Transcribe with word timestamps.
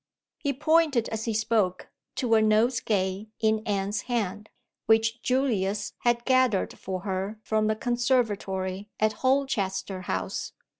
He 0.39 0.51
pointed, 0.51 1.09
as 1.09 1.25
he 1.25 1.33
spoke, 1.35 1.89
to 2.15 2.33
a 2.33 2.41
nosegay 2.41 3.27
in 3.39 3.59
Anne's 3.67 4.01
hand, 4.09 4.49
which 4.87 5.21
Julius 5.21 5.93
had 5.99 6.25
gathered 6.25 6.75
for 6.79 7.01
her 7.01 7.37
from 7.43 7.67
the 7.67 7.75
conservatory 7.75 8.89
at 8.99 9.13
Holchester 9.21 10.01
House. 10.05 10.53